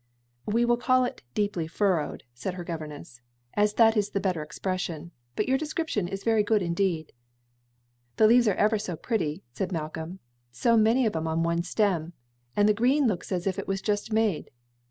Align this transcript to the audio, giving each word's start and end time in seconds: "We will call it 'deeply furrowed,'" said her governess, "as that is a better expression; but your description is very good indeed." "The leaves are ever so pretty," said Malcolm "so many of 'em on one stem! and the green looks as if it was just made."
"We 0.47 0.65
will 0.65 0.77
call 0.77 1.05
it 1.05 1.21
'deeply 1.35 1.67
furrowed,'" 1.67 2.23
said 2.33 2.55
her 2.55 2.63
governess, 2.63 3.21
"as 3.53 3.75
that 3.75 3.95
is 3.95 4.09
a 4.15 4.19
better 4.19 4.41
expression; 4.41 5.11
but 5.35 5.47
your 5.47 5.59
description 5.59 6.07
is 6.07 6.23
very 6.23 6.41
good 6.41 6.63
indeed." 6.63 7.13
"The 8.17 8.25
leaves 8.25 8.47
are 8.47 8.55
ever 8.55 8.79
so 8.79 8.95
pretty," 8.95 9.43
said 9.53 9.71
Malcolm 9.71 10.17
"so 10.51 10.75
many 10.75 11.05
of 11.05 11.15
'em 11.15 11.27
on 11.27 11.43
one 11.43 11.61
stem! 11.61 12.13
and 12.55 12.67
the 12.67 12.73
green 12.73 13.05
looks 13.05 13.31
as 13.31 13.45
if 13.45 13.59
it 13.59 13.67
was 13.67 13.79
just 13.79 14.11
made." 14.11 14.49